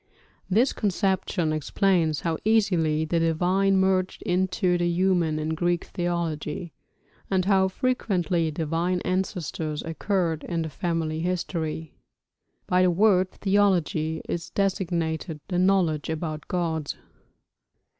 This 0.49 0.73
conception 0.73 1.53
explains 1.53 2.21
how 2.21 2.39
easily 2.43 3.05
the 3.05 3.19
divine 3.19 3.77
merged 3.77 4.23
into 4.23 4.75
the 4.75 4.87
human 4.89 5.37
in 5.37 5.49
Greek 5.49 5.83
theology, 5.85 6.73
and 7.29 7.45
how 7.45 7.67
frequently 7.67 8.49
divine 8.49 9.01
ancestors 9.01 9.83
occurred 9.83 10.43
in 10.45 10.67
family 10.69 11.19
histories. 11.19 11.89
(By 12.65 12.81
the 12.81 12.89
word 12.89 13.29
'theology' 13.29 14.23
is 14.27 14.49
designated 14.49 15.39
the 15.49 15.59
knowledge 15.59 16.09
about 16.09 16.47
gods.) 16.47 16.97